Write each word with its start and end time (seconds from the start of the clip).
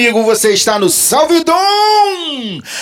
Amigo, 0.00 0.22
você 0.22 0.52
está 0.52 0.78
no 0.78 0.88
Salvidom! 0.88 1.52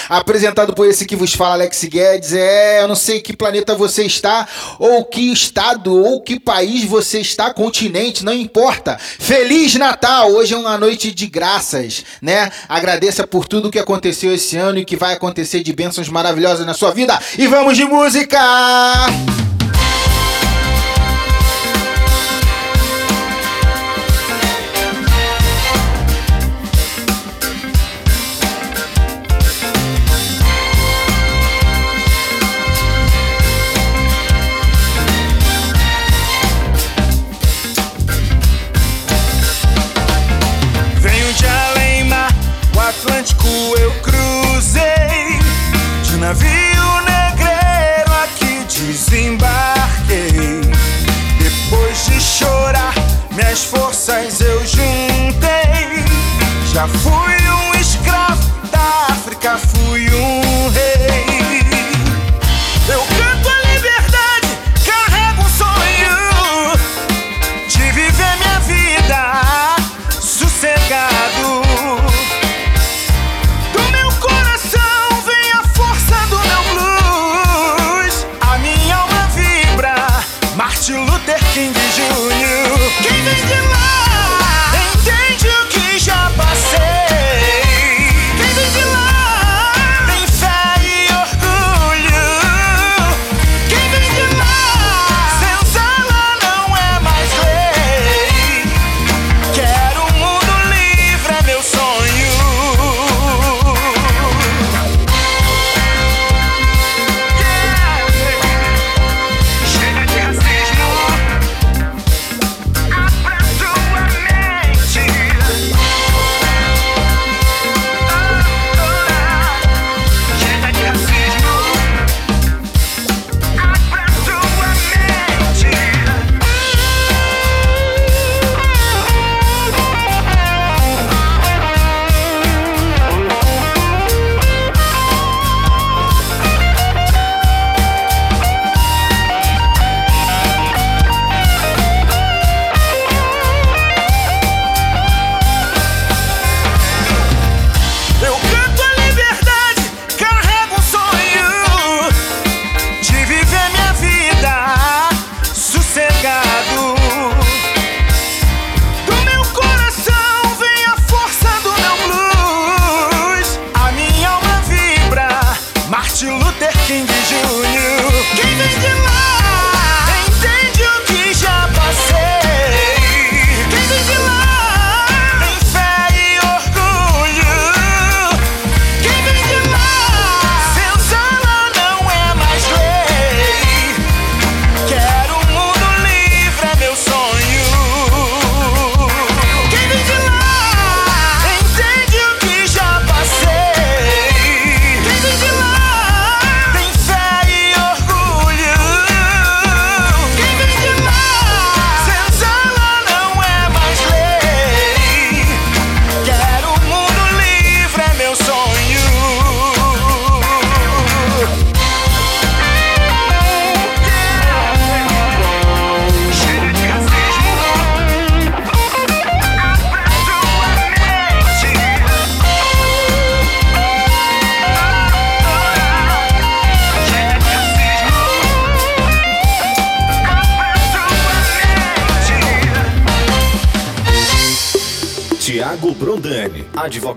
Apresentado 0.09 0.73
por 0.73 0.87
esse 0.87 1.05
que 1.05 1.17
vos 1.17 1.35
fala, 1.35 1.55
Alex 1.55 1.83
Guedes. 1.85 2.33
É, 2.33 2.81
eu 2.81 2.87
não 2.87 2.95
sei 2.95 3.21
que 3.21 3.37
planeta 3.37 3.75
você 3.75 4.05
está, 4.05 4.47
ou 4.79 5.05
que 5.05 5.33
estado, 5.33 5.93
ou 5.93 6.23
que 6.23 6.39
país 6.39 6.85
você 6.85 7.19
está, 7.19 7.53
continente, 7.53 8.25
não 8.25 8.33
importa. 8.33 8.97
Feliz 8.99 9.75
Natal! 9.75 10.31
Hoje 10.31 10.55
é 10.55 10.57
uma 10.57 10.79
noite 10.79 11.11
de 11.11 11.27
graças, 11.27 12.05
né? 12.23 12.53
Agradeça 12.69 13.27
por 13.27 13.49
tudo 13.49 13.71
que 13.71 13.81
aconteceu 13.81 14.33
esse 14.33 14.57
ano 14.57 14.79
e 14.79 14.85
que 14.85 14.97
vai 14.97 15.15
acontecer 15.15 15.61
de 15.61 15.73
bênçãos 15.73 16.09
maravilhosas 16.09 16.65
na 16.65 16.73
sua 16.73 16.93
vida. 16.93 17.19
E 17.37 17.49
vamos 17.49 17.77
de 17.77 17.85
música! 17.85 18.39
Esgoto 19.09 19.48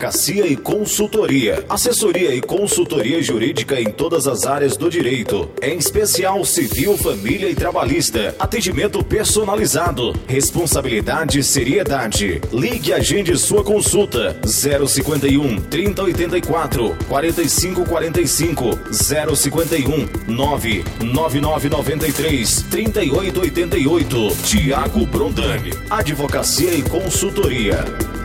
advocacia 0.02 0.48
e 0.48 0.56
consultoria, 0.56 1.64
assessoria 1.70 2.34
e 2.34 2.42
consultoria 2.42 3.22
jurídica 3.22 3.80
em 3.80 3.92
todas 3.92 4.28
as 4.28 4.48
áreas 4.48 4.76
do 4.76 4.90
direito, 4.90 5.48
em 5.62 5.78
especial 5.78 6.44
civil, 6.44 6.98
família 6.98 7.48
e 7.48 7.54
trabalhista. 7.54 8.36
Atendimento 8.40 9.04
personalizado, 9.04 10.20
responsabilidade 10.28 11.38
e 11.38 11.44
seriedade. 11.44 12.42
Ligue 12.52 12.90
e 12.90 12.94
agende 12.94 13.38
sua 13.38 13.64
consulta 13.64 14.36
051 14.44 15.62
3084 15.70 16.98
4545 17.08 18.80
051 18.92 20.10
99993 20.28 22.66
3888 22.72 24.36
Tiago 24.44 25.06
Brondani, 25.06 25.70
Advocacia 25.92 26.74
e 26.74 26.82
Consultoria. 26.82 28.21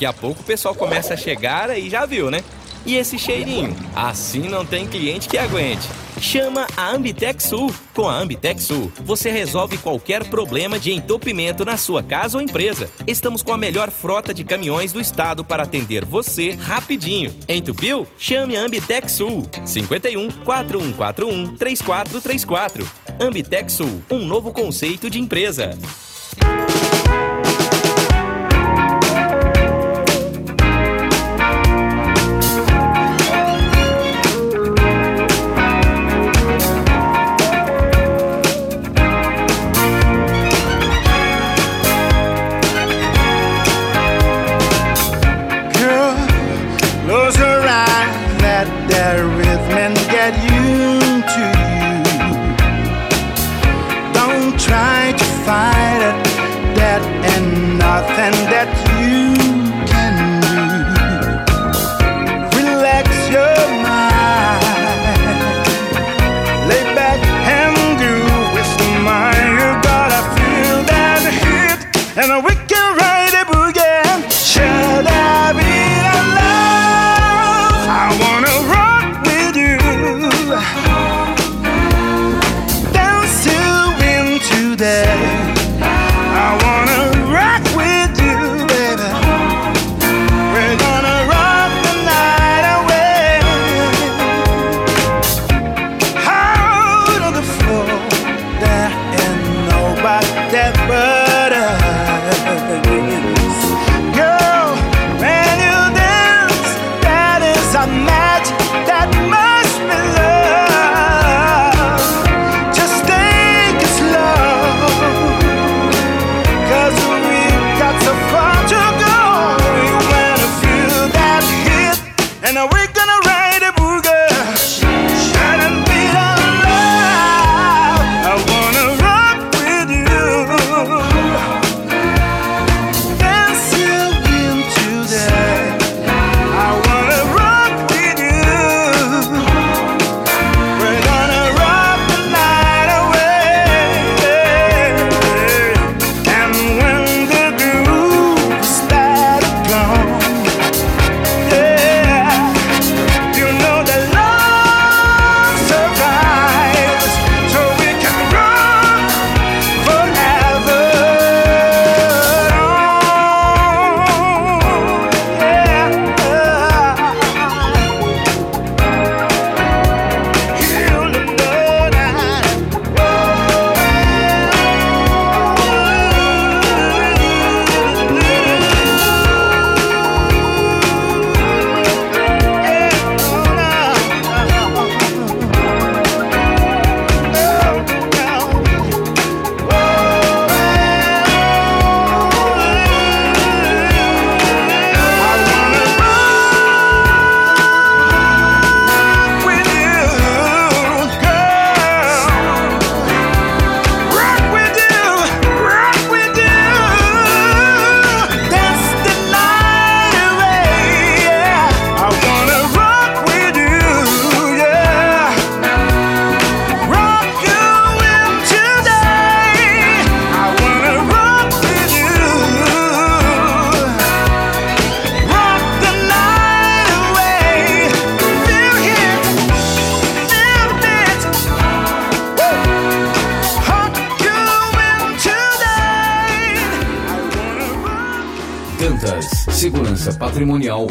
Daqui 0.00 0.06
a 0.06 0.12
pouco 0.14 0.40
o 0.40 0.44
pessoal 0.44 0.74
começa 0.74 1.12
a 1.12 1.16
chegar 1.16 1.78
e 1.78 1.90
já 1.90 2.06
viu, 2.06 2.30
né? 2.30 2.42
E 2.86 2.96
esse 2.96 3.18
cheirinho? 3.18 3.76
Assim 3.94 4.48
não 4.48 4.64
tem 4.64 4.86
cliente 4.86 5.28
que 5.28 5.36
aguente. 5.36 5.86
Chama 6.18 6.66
a 6.74 6.88
Ambitec 6.88 7.42
Sul. 7.42 7.70
Com 7.92 8.08
a 8.08 8.16
Ambitec 8.16 8.62
Sul, 8.62 8.90
você 9.04 9.30
resolve 9.30 9.76
qualquer 9.76 10.24
problema 10.24 10.78
de 10.78 10.90
entupimento 10.90 11.66
na 11.66 11.76
sua 11.76 12.02
casa 12.02 12.38
ou 12.38 12.42
empresa. 12.42 12.88
Estamos 13.06 13.42
com 13.42 13.52
a 13.52 13.58
melhor 13.58 13.90
frota 13.90 14.32
de 14.32 14.42
caminhões 14.42 14.90
do 14.90 15.02
estado 15.02 15.44
para 15.44 15.64
atender 15.64 16.02
você 16.02 16.52
rapidinho. 16.52 17.34
Entupiu? 17.46 18.06
Chame 18.16 18.56
a 18.56 18.62
Ambitec 18.62 19.10
Sul. 19.10 19.46
51 19.66 20.30
4141 20.46 21.56
3434. 21.58 22.90
Ambitec 23.20 23.70
Sul, 23.70 24.02
um 24.10 24.24
novo 24.24 24.50
conceito 24.50 25.10
de 25.10 25.20
empresa. 25.20 25.78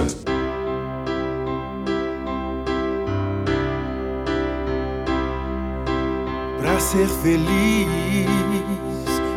Pra 6.60 6.78
ser 6.78 7.08
feliz, 7.22 7.88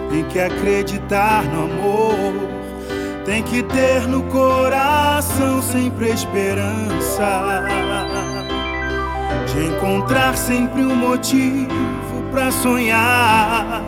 tem 0.10 0.26
que 0.26 0.40
acreditar 0.40 1.46
no 1.46 1.72
amor 1.72 2.60
tem 3.26 3.44
que 3.44 3.62
ter 3.62 4.08
no 4.08 4.24
coração 4.24 5.62
sempre 5.62 6.10
esperança 6.10 7.64
de 9.52 9.66
encontrar 9.66 10.36
sempre 10.38 10.82
um 10.84 10.96
motivo 10.96 12.24
pra 12.32 12.52
sonhar. 12.52 13.84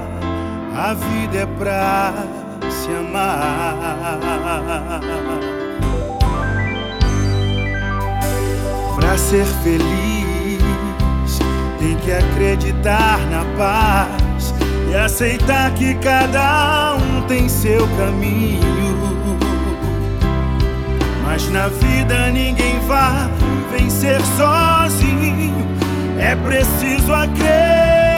A 0.75 0.93
vida 0.93 1.39
é 1.39 1.45
pra 1.45 2.13
se 2.69 2.89
amar. 2.95 3.75
Pra 8.95 9.17
ser 9.17 9.45
feliz, 9.63 11.39
tem 11.79 11.95
que 11.97 12.11
acreditar 12.11 13.19
na 13.29 13.43
paz 13.57 14.53
e 14.89 14.95
aceitar 14.95 15.71
que 15.73 15.93
cada 15.95 16.95
um 16.95 17.21
tem 17.27 17.47
seu 17.49 17.87
caminho. 17.97 18.90
Mas 21.31 21.49
na 21.49 21.69
vida 21.69 22.29
ninguém 22.29 22.77
vai 22.81 23.29
vencer 23.71 24.19
sozinho. 24.35 25.65
É 26.19 26.35
preciso 26.35 27.13
acreditar. 27.13 28.10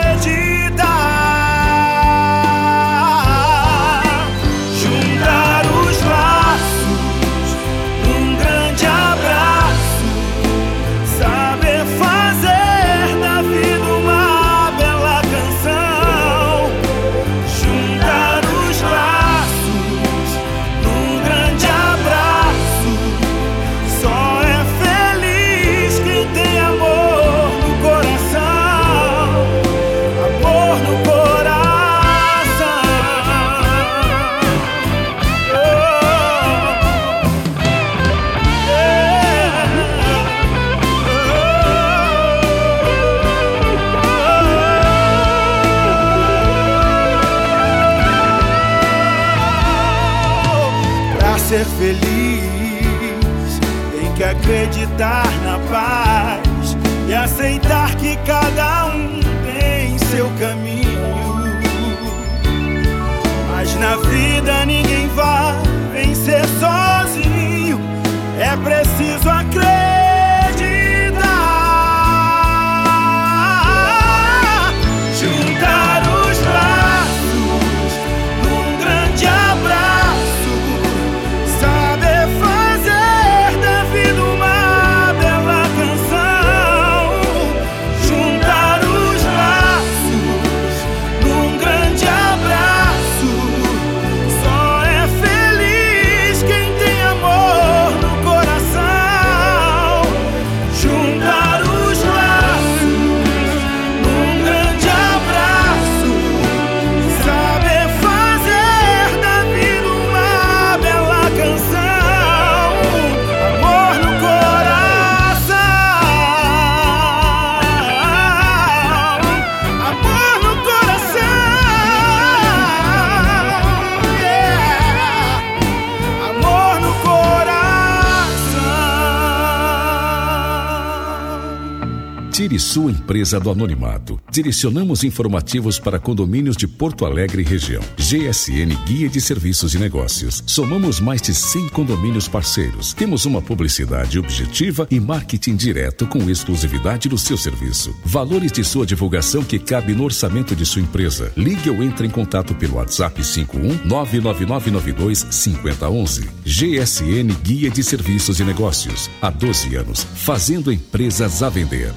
Empresa 133.04 133.38
do 133.38 133.50
anonimato. 133.50 134.18
Direcionamos 134.30 135.04
informativos 135.04 135.78
para 135.78 135.98
condomínios 135.98 136.56
de 136.56 136.66
Porto 136.66 137.04
Alegre 137.04 137.42
e 137.42 137.44
região. 137.44 137.82
GSN 137.98 138.74
Guia 138.86 139.10
de 139.10 139.20
Serviços 139.20 139.74
e 139.74 139.78
Negócios. 139.78 140.42
Somamos 140.46 141.00
mais 141.00 141.20
de 141.20 141.34
100 141.34 141.68
condomínios 141.68 142.26
parceiros. 142.26 142.94
Temos 142.94 143.26
uma 143.26 143.42
publicidade 143.42 144.18
objetiva 144.18 144.88
e 144.90 144.98
marketing 144.98 145.54
direto 145.54 146.06
com 146.06 146.30
exclusividade 146.30 147.06
do 147.06 147.18
seu 147.18 147.36
serviço. 147.36 147.94
Valores 148.06 148.50
de 148.50 148.64
sua 148.64 148.86
divulgação 148.86 149.44
que 149.44 149.58
cabe 149.58 149.92
no 149.92 150.04
orçamento 150.04 150.56
de 150.56 150.64
sua 150.64 150.80
empresa. 150.80 151.30
Ligue 151.36 151.68
ou 151.68 151.82
entre 151.82 152.06
em 152.06 152.10
contato 152.10 152.54
pelo 152.54 152.76
WhatsApp 152.76 153.22
51 153.22 153.84
99992 153.84 155.26
5011. 155.30 156.30
GSN 156.46 157.34
Guia 157.42 157.68
de 157.68 157.84
Serviços 157.84 158.40
e 158.40 158.44
Negócios. 158.44 159.10
Há 159.20 159.28
12 159.28 159.76
anos, 159.76 160.06
fazendo 160.14 160.72
empresas 160.72 161.42
a 161.42 161.50
vender. 161.50 161.92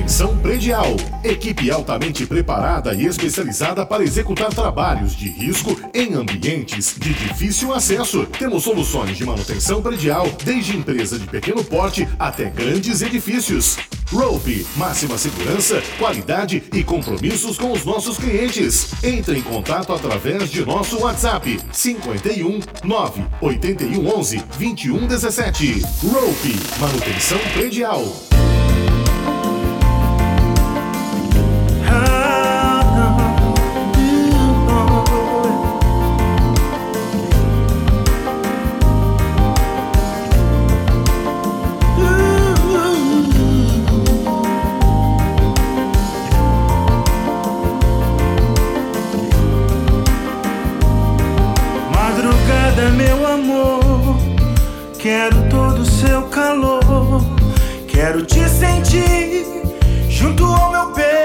Manutenção 0.00 0.38
Predial. 0.38 0.96
Equipe 1.22 1.70
altamente 1.70 2.24
preparada 2.24 2.94
e 2.94 3.04
especializada 3.04 3.84
para 3.84 4.02
executar 4.02 4.48
trabalhos 4.48 5.14
de 5.14 5.28
risco 5.28 5.78
em 5.92 6.14
ambientes 6.14 6.94
de 6.98 7.12
difícil 7.12 7.74
acesso. 7.74 8.24
Temos 8.24 8.64
soluções 8.64 9.18
de 9.18 9.26
manutenção 9.26 9.82
predial, 9.82 10.26
desde 10.42 10.74
empresa 10.74 11.18
de 11.18 11.26
pequeno 11.26 11.62
porte 11.62 12.08
até 12.18 12.48
grandes 12.48 13.02
edifícios. 13.02 13.76
Rope, 14.10 14.66
máxima 14.74 15.18
segurança, 15.18 15.82
qualidade 15.98 16.62
e 16.72 16.82
compromissos 16.82 17.58
com 17.58 17.70
os 17.70 17.84
nossos 17.84 18.16
clientes. 18.16 18.92
Entre 19.04 19.38
em 19.38 19.42
contato 19.42 19.92
através 19.92 20.50
de 20.50 20.64
nosso 20.64 20.98
WhatsApp 21.00 21.60
51 21.70 22.60
9 22.84 23.22
81 23.42 24.18
11 24.18 24.44
21 24.58 25.06
17. 25.06 25.82
Rope, 26.02 26.56
manutenção 26.80 27.38
predial. 27.52 28.02
calor. 56.40 56.80
Quero 57.86 58.24
te 58.24 58.48
sentir 58.48 59.44
junto 60.08 60.44
ao 60.44 60.70
meu 60.70 60.86
peito. 60.92 61.19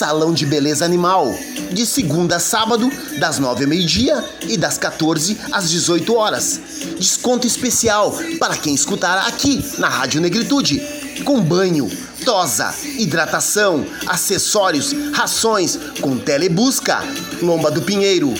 Salão 0.00 0.32
de 0.32 0.46
Beleza 0.46 0.82
Animal, 0.82 1.38
de 1.70 1.84
segunda 1.84 2.36
a 2.36 2.40
sábado, 2.40 2.90
das 3.18 3.38
9 3.38 3.64
ao 3.64 3.68
meio-dia 3.68 4.24
e 4.48 4.56
das 4.56 4.78
14 4.78 5.36
às 5.52 5.68
18 5.68 6.14
horas. 6.14 6.58
Desconto 6.98 7.46
especial 7.46 8.18
para 8.38 8.56
quem 8.56 8.74
escutar 8.74 9.18
aqui 9.28 9.62
na 9.76 9.90
Rádio 9.90 10.22
Negritude, 10.22 10.80
com 11.22 11.42
banho, 11.42 11.86
tosa, 12.24 12.74
hidratação, 12.96 13.86
acessórios, 14.06 14.94
rações, 15.12 15.78
com 16.00 16.16
telebusca, 16.16 17.00
Lomba 17.42 17.70
do 17.70 17.82
Pinheiro, 17.82 18.32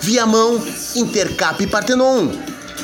Viamão, 0.00 0.66
Intercap 0.94 1.66
Partenon. 1.66 2.30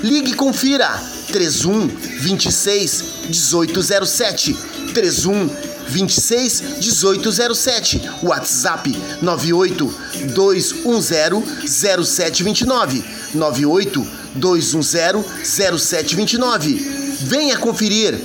Ligue 0.03 0.33
e 0.33 0.35
confira 0.35 1.01
31 1.29 1.87
26 1.89 3.05
1807 3.31 4.55
31 4.93 5.72
26 5.93 6.61
1807 6.81 8.01
WhatsApp 8.23 8.97
98 9.21 9.95
210 10.35 11.43
0729 11.69 13.05
98 13.35 14.07
210 14.35 15.25
0729 15.45 17.03
Venha 17.25 17.57
conferir 17.57 18.19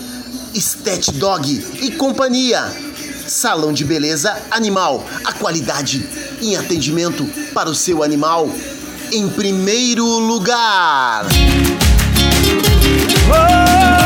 Stet 0.56 1.12
Dog 1.12 1.66
e 1.82 1.92
Companhia. 1.92 2.64
Salão 3.28 3.72
de 3.74 3.84
Beleza 3.86 4.36
Animal. 4.50 5.06
A 5.24 5.34
qualidade 5.34 6.08
em 6.42 6.56
atendimento 6.56 7.26
para 7.54 7.70
o 7.70 7.76
seu 7.76 8.02
animal 8.02 8.50
em 9.12 9.30
primeiro 9.30 10.06
lugar. 10.06 11.26
Vem, 13.28 13.97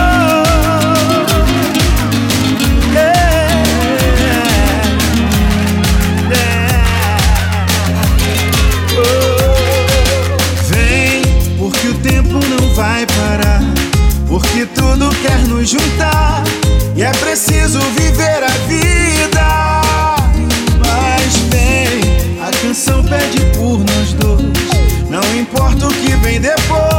vai 12.82 13.06
parar, 13.06 13.62
porque 14.28 14.66
tudo 14.66 15.08
quer 15.22 15.38
nos 15.48 15.70
juntar 15.70 16.44
e 16.96 17.04
é 17.04 17.12
preciso 17.12 17.80
viver 17.96 18.44
a 18.44 18.50
vida. 18.68 19.82
Mas 20.80 21.36
vem, 21.52 22.42
a 22.42 22.50
canção 22.64 23.04
pede 23.04 23.40
por 23.56 23.78
nós 23.78 24.14
dois, 24.14 25.10
não 25.12 25.40
importa 25.40 25.86
o 25.86 25.94
que 25.94 26.16
vem 26.24 26.42
depois. 26.42 26.91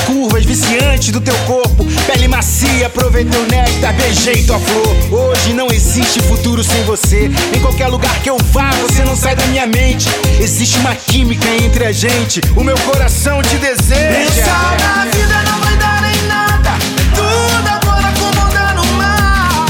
curvas 0.00 0.44
viciantes 0.44 1.10
do 1.10 1.20
teu 1.20 1.36
corpo. 1.46 1.84
Pele 2.06 2.28
macia, 2.28 2.86
aproveitei 2.86 3.40
o 3.40 3.46
nectar, 3.46 3.94
beijei 3.94 4.42
tua 4.44 4.58
flor. 4.58 4.96
Hoje 5.10 5.52
não 5.52 5.68
existe 5.68 6.20
futuro 6.22 6.62
sem 6.62 6.82
você. 6.84 7.30
Em 7.54 7.60
qualquer 7.60 7.88
lugar 7.88 8.14
que 8.20 8.30
eu 8.30 8.38
vá, 8.52 8.70
você 8.82 9.04
não 9.04 9.16
sai 9.16 9.34
da 9.34 9.46
minha 9.46 9.66
mente. 9.66 10.08
Existe 10.40 10.78
uma 10.78 10.94
química 10.94 11.48
entre 11.62 11.84
a 11.84 11.92
gente, 11.92 12.40
o 12.56 12.64
meu 12.64 12.76
coração 12.78 13.42
te 13.42 13.56
deseja. 13.56 14.42
Pensar 14.42 14.76
na 14.80 15.06
é 15.06 15.10
vida 15.10 15.42
não 15.50 15.60
vai 15.60 15.76
dar 15.76 16.02
nem 16.02 16.22
nada, 16.22 16.70
tudo 17.14 17.68
agora 17.68 18.12
comandar 18.18 18.74
no 18.74 18.84
mar. 18.92 19.66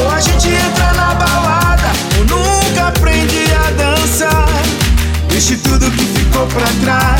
Ou 0.00 0.10
a 0.10 0.20
gente 0.20 0.48
entra 0.48 0.92
na 0.92 1.14
balada, 1.14 1.90
ou 2.18 2.24
nunca 2.24 2.88
aprendi 2.88 3.44
a 3.52 3.70
dançar. 3.72 4.48
Deixe 5.28 5.56
tudo 5.56 5.90
que 5.90 6.04
ficou 6.04 6.46
pra 6.46 6.66
trás. 6.82 7.15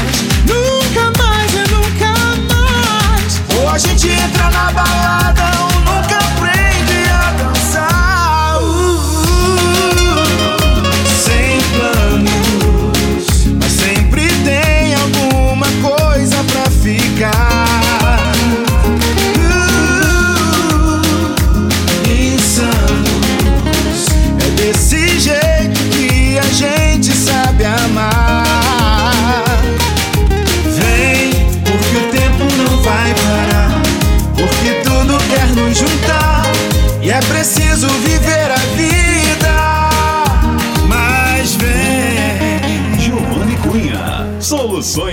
a 3.77 3.79
gente 3.79 4.09
entra 4.09 4.49
na 4.53 4.73
balada 4.73 5.76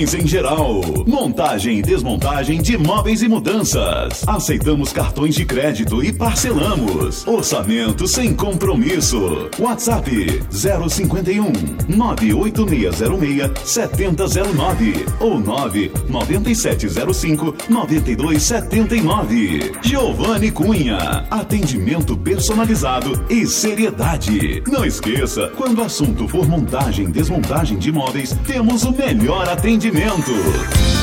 Móveis 0.03 0.13
em 0.15 0.27
geral. 0.27 0.81
Montagem 1.07 1.79
e 1.79 1.81
desmontagem 1.81 2.61
de 2.61 2.77
móveis 2.77 3.21
e 3.21 3.29
mudanças. 3.29 4.27
Aceitamos 4.27 4.91
cartões 4.91 5.33
de 5.33 5.45
crédito 5.45 6.03
e 6.03 6.11
parcelamos. 6.11 7.25
Orçamento 7.25 8.05
sem 8.05 8.33
compromisso. 8.33 9.49
WhatsApp 9.57 10.41
051 10.51 11.53
98606 11.87 13.49
7009 13.63 15.05
ou 15.21 15.39
99705 15.39 17.55
9279. 17.69 19.71
Giovanni 19.81 20.51
Cunha. 20.51 21.25
Atendimento 21.31 22.17
personalizado 22.17 23.23
e 23.29 23.47
seriedade. 23.47 24.61
Não 24.67 24.83
esqueça, 24.83 25.49
quando 25.55 25.79
o 25.79 25.83
assunto 25.83 26.27
for 26.27 26.45
montagem 26.45 27.05
e 27.05 27.11
desmontagem 27.11 27.77
de 27.77 27.89
móveis, 27.91 28.35
temos 28.45 28.83
o 28.83 28.91
melhor 28.91 29.47
atendimento 29.47 29.92
Nascimento. 29.93 31.02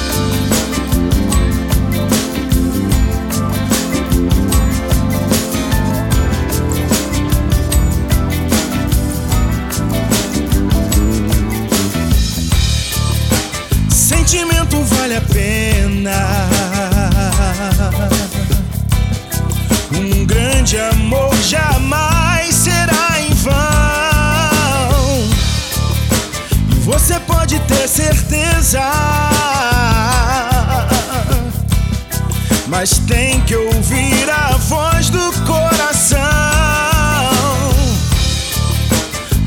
mas 32.81 32.99
tem 33.01 33.39
que 33.43 33.55
ouvir 33.55 34.31
a 34.31 34.57
voz 34.57 35.11
do 35.11 35.33
coração 35.47 36.19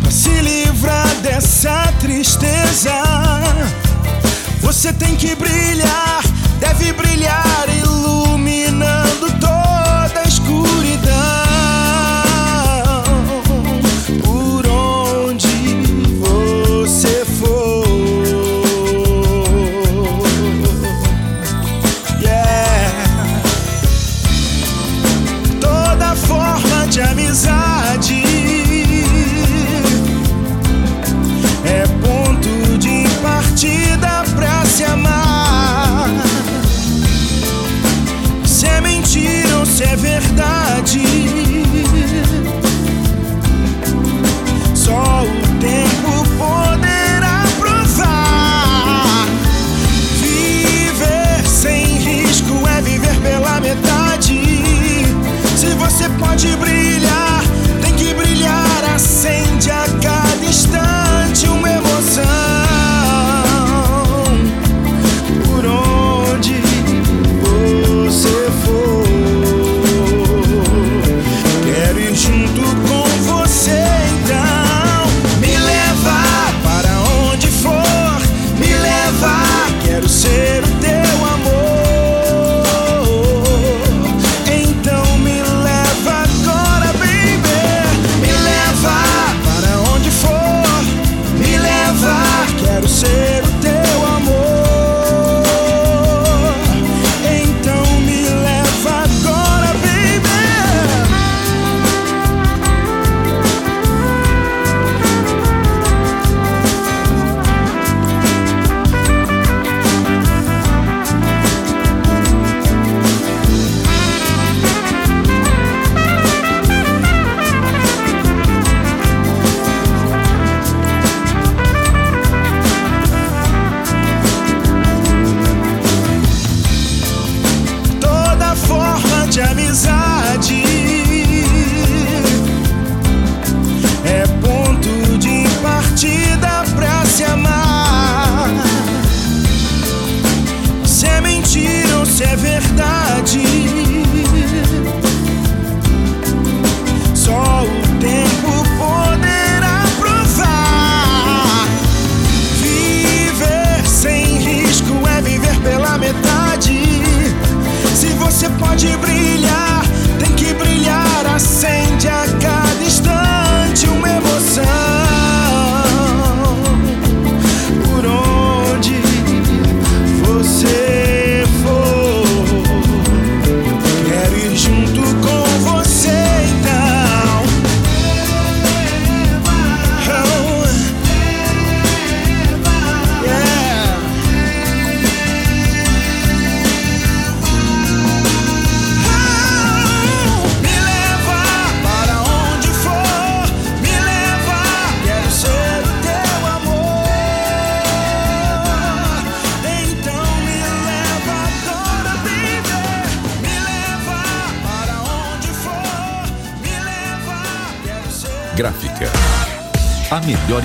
para 0.04 0.12
se 0.12 0.30
livrar 0.30 1.08
dessa 1.24 1.92
tristeza. 2.00 2.94
Você 4.62 4.94
tem 4.94 5.16
que 5.16 5.34
brilhar, 5.34 6.22
deve 6.60 6.94
brilhar 6.94 7.66
e 7.70 7.88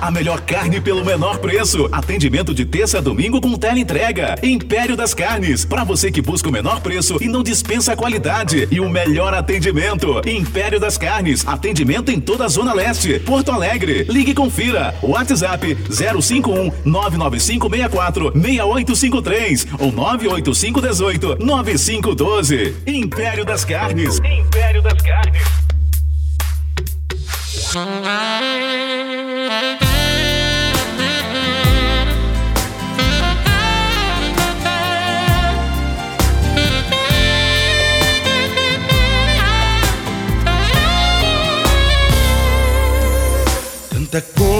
a 0.09 0.11
melhor 0.11 0.41
carne 0.41 0.81
pelo 0.81 1.05
menor 1.05 1.37
preço. 1.37 1.87
Atendimento 1.93 2.55
de 2.55 2.65
terça 2.65 2.97
a 2.97 3.01
domingo 3.03 3.43
com 3.43 3.55
teleentrega. 3.59 4.37
Império 4.43 4.97
das 4.97 5.13
Carnes, 5.13 5.67
para 5.67 5.85
você 5.85 6.11
que 6.11 6.23
busca 6.23 6.49
o 6.49 6.53
menor 6.53 6.81
preço 6.81 7.19
e 7.21 7.29
não 7.29 7.43
dispensa 7.43 7.93
a 7.93 7.97
qualidade 7.97 8.67
e 8.71 8.81
o 8.81 8.89
melhor 8.89 9.35
atendimento. 9.35 10.23
Império 10.27 10.81
das 10.81 10.97
Carnes, 10.97 11.47
atendimento 11.47 12.11
em 12.11 12.19
toda 12.19 12.47
a 12.47 12.49
Zona 12.49 12.73
Leste, 12.73 13.21
Porto 13.21 13.53
Alegre. 13.53 14.07
Ligue 14.09 14.31
e 14.31 14.35
confira. 14.35 14.95
WhatsApp 15.03 15.77
051 15.91 16.73
99564 16.87 18.33
6853 18.33 19.67
ou 19.79 19.93
98518 19.93 21.45
9512. 21.45 22.77
Império 22.87 23.45
das 23.45 23.63
Carnes. 23.63 24.19
Império 24.21 24.81
das 24.81 25.03
Carnes. 25.03 25.43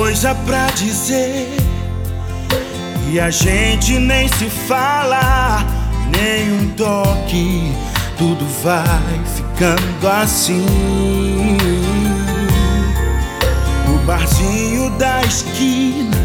Coisa 0.09 0.35
pra 0.47 0.65
dizer 0.69 1.55
e 3.13 3.21
a 3.21 3.29
gente 3.29 3.99
nem 3.99 4.27
se 4.27 4.49
fala, 4.49 5.63
nem 6.17 6.51
um 6.51 6.71
toque, 6.71 7.71
tudo 8.17 8.43
vai 8.63 9.21
ficando 9.37 10.09
assim. 10.09 10.65
O 13.87 13.99
barzinho 14.07 14.89
da 14.99 15.21
esquina 15.25 16.17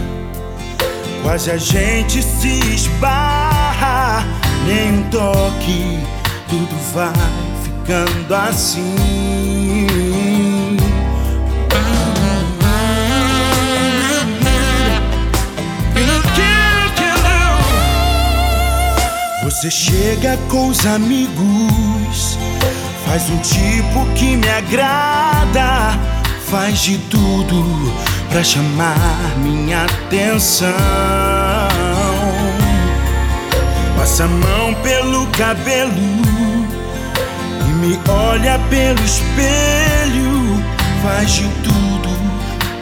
Quase 1.21 1.51
a 1.51 1.57
gente 1.57 2.23
se 2.23 2.59
esbarra, 2.73 4.25
nem 4.65 4.93
um 4.93 5.03
toque, 5.09 5.99
tudo 6.47 6.93
vai 6.93 7.11
ficando 7.65 8.33
assim. 8.33 9.72
Você 19.63 19.71
chega 19.71 20.37
com 20.49 20.67
os 20.67 20.85
amigos, 20.85 22.37
faz 23.05 23.29
um 23.29 23.37
tipo 23.37 24.05
que 24.13 24.35
me 24.35 24.49
agrada, 24.49 25.97
faz 26.51 26.81
de 26.81 26.97
tudo 27.09 27.63
pra 28.29 28.43
chamar 28.43 28.97
minha 29.37 29.85
atenção. 29.85 30.67
Passa 33.95 34.25
a 34.25 34.27
mão 34.27 34.73
pelo 34.83 35.27
cabelo 35.27 35.93
e 37.61 37.71
me 37.75 37.97
olha 38.09 38.59
pelo 38.69 38.99
espelho, 38.99 40.61
faz 41.01 41.31
de 41.31 41.47
tudo 41.63 42.09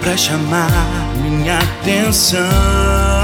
pra 0.02 0.18
chamar 0.18 0.72
minha 1.22 1.60
atenção. 1.60 3.21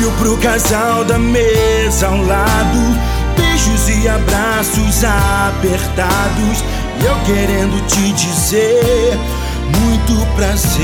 Olho 0.00 0.12
pro 0.12 0.34
casal 0.38 1.04
da 1.04 1.18
mesa 1.18 2.06
ao 2.06 2.16
lado, 2.24 2.98
beijos 3.36 3.86
e 3.90 4.08
abraços 4.08 5.04
apertados. 5.04 6.64
E 6.98 7.04
eu 7.04 7.14
querendo 7.26 7.86
te 7.86 8.10
dizer 8.12 9.18
muito 9.78 10.26
prazer. 10.36 10.80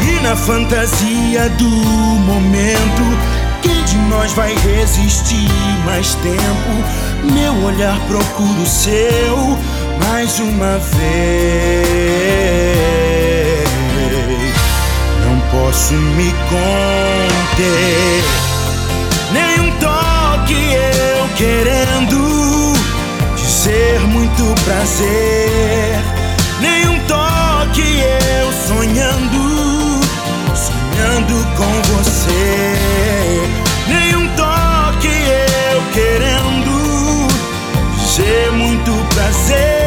E 0.00 0.20
na 0.22 0.36
fantasia 0.36 1.48
do 1.58 1.68
momento, 1.68 3.02
quem 3.60 3.82
de 3.82 3.96
nós 4.08 4.32
vai 4.32 4.54
resistir 4.54 5.50
mais 5.84 6.14
tempo? 6.14 6.84
Meu 7.32 7.52
olhar 7.64 7.98
procura 8.06 8.60
o 8.60 8.66
seu 8.66 9.58
mais 10.08 10.38
uma 10.38 10.78
vez. 10.78 12.14
Posso 15.54 15.94
me 15.94 16.34
conter. 16.50 18.24
Nem 19.32 19.60
um 19.60 19.70
toque 19.78 20.54
eu 20.54 21.28
querendo 21.36 22.72
dizer 23.36 24.00
muito 24.08 24.42
prazer. 24.64 26.02
Nem 26.60 26.88
um 26.88 26.98
toque 27.06 27.82
eu 27.82 28.52
sonhando, 28.66 30.00
sonhando 30.56 31.46
com 31.56 31.82
você. 31.92 32.74
Nem 33.86 34.16
um 34.16 34.28
toque 34.34 35.06
eu 35.06 35.82
querendo 35.92 37.28
dizer 37.96 38.50
muito 38.50 38.90
prazer. 39.14 39.83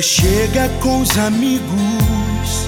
Você 0.00 0.22
chega 0.22 0.66
com 0.80 1.02
os 1.02 1.18
amigos, 1.18 2.66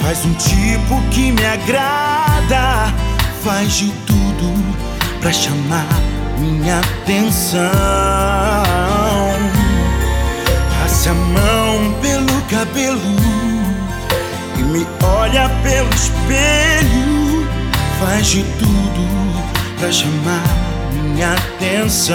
faz 0.00 0.24
um 0.24 0.32
tipo 0.32 0.98
que 1.10 1.30
me 1.30 1.44
agrada, 1.44 2.90
faz 3.44 3.70
de 3.74 3.90
tudo 4.06 4.74
pra 5.20 5.30
chamar 5.30 5.86
minha 6.38 6.78
atenção. 6.78 7.60
Passa 10.80 11.10
a 11.10 11.14
mão 11.14 12.00
pelo 12.00 12.40
cabelo 12.48 13.14
e 14.56 14.62
me 14.62 14.86
olha 15.02 15.50
pelo 15.62 15.90
espelho, 15.90 17.46
faz 18.00 18.26
de 18.26 18.42
tudo 18.42 19.44
pra 19.78 19.92
chamar 19.92 20.42
minha 20.94 21.34
atenção. 21.34 22.14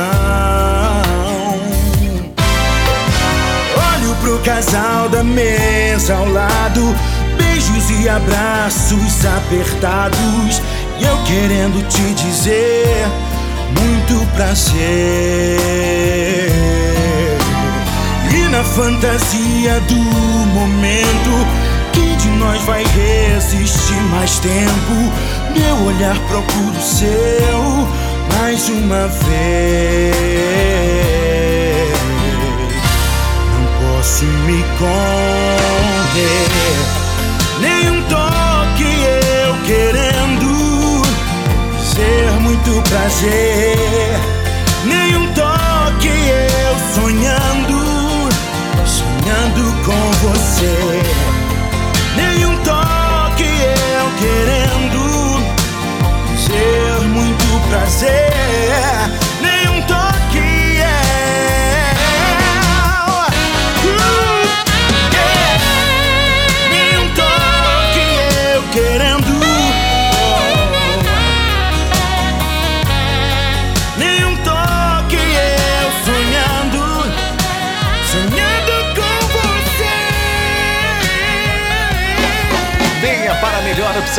Pro 4.21 4.39
casal 4.39 5.09
da 5.09 5.23
mesa 5.23 6.15
ao 6.15 6.27
lado, 6.29 6.95
beijos 7.37 7.89
e 7.91 8.09
abraços 8.09 9.25
apertados. 9.25 10.61
E 10.99 11.03
eu 11.03 11.17
querendo 11.23 11.87
te 11.87 12.13
dizer 12.13 13.07
muito 13.79 14.25
prazer. 14.35 14.79
E 18.33 18.49
na 18.49 18.63
fantasia 18.63 19.79
do 19.81 19.95
momento, 19.95 21.47
quem 21.93 22.15
de 22.17 22.29
nós 22.37 22.61
vai 22.63 22.83
resistir 22.83 24.01
mais 24.11 24.39
tempo? 24.39 25.13
Meu 25.55 25.85
olhar 25.85 26.17
procura 26.27 26.77
o 26.77 26.81
seu 26.81 27.87
mais 28.37 28.67
uma 28.69 29.07
vez. 29.07 31.18
Posso 34.19 34.25
me 34.25 34.61
conter. 34.77 36.49
Nem 37.61 37.89
um 37.89 38.01
toque 38.09 38.83
eu 38.83 39.55
querendo 39.65 41.05
ser 41.81 42.29
muito 42.41 42.81
prazer. 42.89 44.19
Nem 44.83 45.15
um 45.15 45.25
toque 45.31 46.09
eu 46.09 47.01
sonhando, 47.01 48.29
sonhando 48.85 49.63
com 49.85 50.11
você. 50.27 50.75
Nem 52.17 52.45
um 52.45 52.57
toque 52.57 53.45
eu 53.45 54.07
querendo 54.19 55.01
ser 56.45 57.07
muito 57.07 57.69
prazer. 57.69 58.29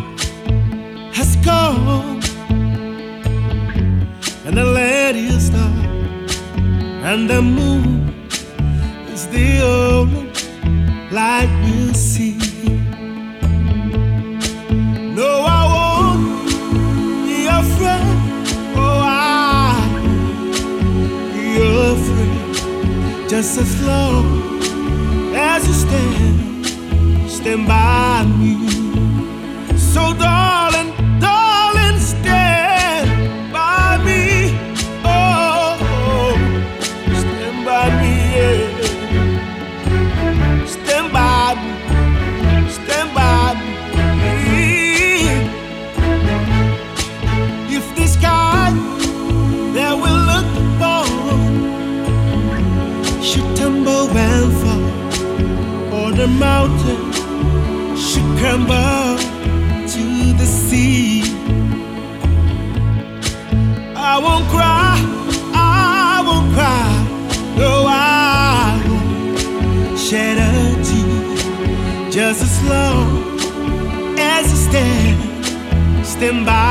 has 1.17 1.37
come 1.37 2.19
and 4.45 4.55
the 4.55 4.65
land 4.65 5.17
is 5.17 5.49
dark 5.49 5.71
and 7.05 7.29
the 7.29 7.41
moon 7.41 8.13
is 9.13 9.25
the 9.27 9.63
only 9.63 10.29
light 11.13 11.49
we'll 11.63 11.95
see. 11.95 12.44
Just 23.35 23.59
as 23.59 23.81
long 23.85 24.63
as 25.35 25.67
you 25.67 25.73
stand, 25.73 26.65
stand 27.29 27.67
by 27.67 28.23
me. 28.39 28.55
So, 29.77 30.13
darling, 30.13 30.64
crumble 58.45 59.17
to 59.93 60.05
the 60.39 60.45
sea. 60.45 61.23
I 64.11 64.13
won't 64.25 64.47
cry, 64.55 64.95
I 65.53 66.21
won't 66.27 66.49
cry, 66.57 66.91
no, 67.57 67.71
I 67.87 68.79
won't 68.87 69.99
shed 70.05 70.37
a 70.37 70.53
tear. 70.87 72.11
Just 72.17 72.39
as 72.47 72.55
long 72.71 73.07
as 74.19 74.43
you 74.51 74.59
stand, 74.69 76.05
stand 76.05 76.45
by 76.45 76.64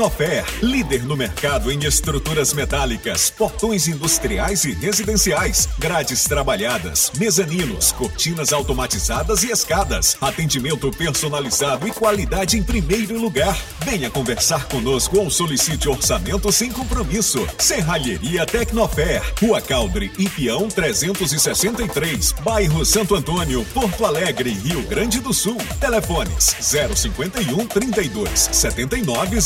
Tecnofer, 0.00 0.46
líder 0.62 1.02
no 1.04 1.14
mercado 1.14 1.70
em 1.70 1.84
estruturas 1.84 2.54
metálicas, 2.54 3.28
portões 3.28 3.86
industriais 3.86 4.64
e 4.64 4.72
residenciais, 4.72 5.68
grades 5.78 6.24
trabalhadas, 6.24 7.12
mezaninos, 7.18 7.92
cortinas 7.92 8.50
automatizadas 8.50 9.42
e 9.42 9.50
escadas. 9.50 10.16
Atendimento 10.18 10.90
personalizado 10.90 11.86
e 11.86 11.90
qualidade 11.90 12.56
em 12.56 12.62
primeiro 12.62 13.20
lugar. 13.20 13.54
Venha 13.84 14.08
conversar 14.08 14.68
conosco 14.68 15.18
ou 15.18 15.30
solicite 15.30 15.86
orçamento 15.86 16.50
sem 16.50 16.72
compromisso. 16.72 17.46
Serralheria 17.58 18.46
Tecnofer, 18.46 19.22
Rua 19.38 19.60
Caldre, 19.60 20.10
Ipião 20.18 20.66
363, 20.68 22.32
bairro 22.42 22.86
Santo 22.86 23.14
Antônio, 23.14 23.66
Porto 23.74 24.06
Alegre, 24.06 24.50
Rio 24.50 24.80
Grande 24.84 25.20
do 25.20 25.34
Sul. 25.34 25.58
Telefones 25.78 26.56
051 26.58 27.66
32 27.66 28.48
79 28.50 29.40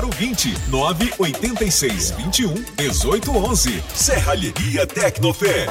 0020 0.00 0.54
986 0.70 2.14
21 2.16 2.64
1811. 2.78 3.82
Serralheria 3.94 4.86
Tecnofer. 4.86 5.68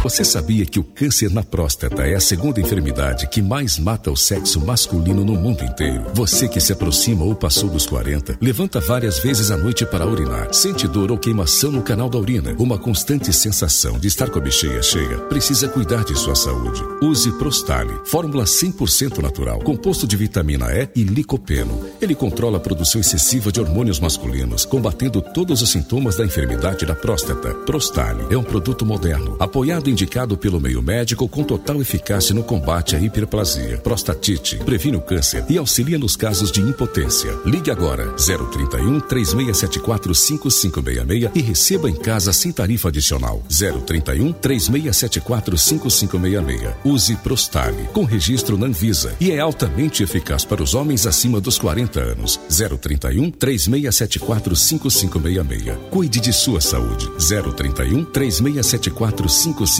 Você 0.00 0.24
sabia 0.24 0.64
que 0.64 0.78
o 0.78 0.84
câncer 0.84 1.28
na 1.28 1.42
próstata 1.42 2.06
é 2.06 2.14
a 2.14 2.20
segunda 2.20 2.60
enfermidade 2.60 3.26
que 3.26 3.42
mais 3.42 3.80
mata 3.80 4.12
o 4.12 4.16
sexo 4.16 4.64
masculino 4.64 5.24
no 5.24 5.34
mundo 5.34 5.64
inteiro? 5.64 6.04
Você 6.14 6.48
que 6.48 6.60
se 6.60 6.72
aproxima 6.72 7.24
ou 7.24 7.34
passou 7.34 7.68
dos 7.68 7.84
40, 7.84 8.38
levanta 8.40 8.78
várias 8.78 9.18
vezes 9.18 9.50
à 9.50 9.56
noite 9.56 9.84
para 9.84 10.06
urinar, 10.06 10.54
sente 10.54 10.86
dor 10.86 11.10
ou 11.10 11.18
queimação 11.18 11.72
no 11.72 11.82
canal 11.82 12.08
da 12.08 12.16
urina, 12.16 12.54
uma 12.60 12.78
constante 12.78 13.32
sensação 13.32 13.98
de 13.98 14.06
estar 14.06 14.30
com 14.30 14.38
a 14.38 14.42
bexiga 14.42 14.80
cheia, 14.82 15.18
precisa 15.18 15.68
cuidar 15.68 16.04
de 16.04 16.16
sua 16.16 16.36
saúde. 16.36 16.80
Use 17.02 17.32
Prostale, 17.32 17.92
fórmula 18.04 18.44
100% 18.44 19.18
natural, 19.18 19.58
composto 19.58 20.06
de 20.06 20.16
vitamina 20.16 20.72
E 20.72 20.88
e 20.94 21.02
licopeno. 21.02 21.84
Ele 22.00 22.14
controla 22.14 22.58
a 22.58 22.60
produção 22.60 23.00
excessiva 23.00 23.50
de 23.50 23.60
hormônios 23.60 23.98
masculinos, 23.98 24.64
combatendo 24.64 25.20
todos 25.20 25.60
os 25.60 25.70
sintomas 25.70 26.16
da 26.16 26.24
enfermidade 26.24 26.86
da 26.86 26.94
próstata. 26.94 27.52
Prostale 27.66 28.32
é 28.32 28.38
um 28.38 28.44
produto 28.44 28.86
moderno, 28.86 29.36
apoiado 29.40 29.87
e 29.88 29.90
indicado 29.90 30.36
pelo 30.36 30.60
meio 30.60 30.82
médico 30.82 31.26
com 31.28 31.42
total 31.42 31.80
eficácia 31.80 32.34
no 32.34 32.42
combate 32.42 32.94
à 32.94 33.00
hiperplasia, 33.00 33.78
prostatite, 33.78 34.58
previne 34.58 34.96
o 34.96 35.00
câncer 35.00 35.44
e 35.48 35.56
auxilia 35.56 35.98
nos 35.98 36.14
casos 36.14 36.52
de 36.52 36.60
impotência. 36.60 37.34
Ligue 37.44 37.70
agora 37.70 38.12
031 38.12 39.00
3674 39.00 40.14
5566 40.14 41.30
e 41.34 41.40
receba 41.40 41.88
em 41.88 41.94
casa 41.94 42.32
sem 42.32 42.52
tarifa 42.52 42.88
adicional. 42.88 43.42
031 43.48 44.32
3674 44.32 45.56
5566. 45.56 46.74
Use 46.84 47.16
Prostale 47.16 47.88
com 47.92 48.04
registro 48.04 48.58
na 48.58 48.66
Anvisa 48.66 49.14
e 49.18 49.30
é 49.30 49.40
altamente 49.40 50.02
eficaz 50.02 50.44
para 50.44 50.62
os 50.62 50.74
homens 50.74 51.06
acima 51.06 51.40
dos 51.40 51.58
40 51.58 52.00
anos. 52.00 52.38
031 52.48 53.30
3674 53.30 54.54
5566. 54.54 55.78
Cuide 55.90 56.20
de 56.20 56.32
sua 56.32 56.60
saúde. 56.60 57.08
031 57.18 58.04
3674 58.04 59.28
5566. 59.28 59.77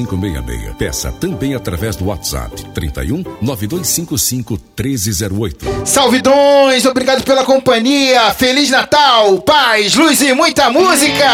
Peça 0.78 1.10
também 1.12 1.54
através 1.54 1.96
do 1.96 2.06
WhatsApp 2.06 2.64
31 2.72 3.24
9255 3.40 4.54
1308. 4.76 5.86
Salvidões, 5.86 6.84
obrigado 6.86 7.24
pela 7.24 7.44
companhia. 7.44 8.32
Feliz 8.34 8.70
Natal, 8.70 9.38
paz, 9.40 9.94
luz 9.94 10.20
e 10.22 10.32
muita 10.34 10.70
música. 10.70 11.26